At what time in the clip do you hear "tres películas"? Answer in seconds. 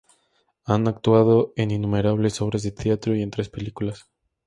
3.29-4.07